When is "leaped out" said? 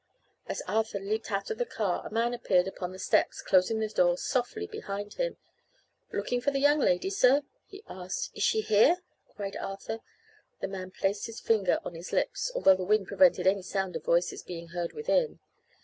0.99-1.51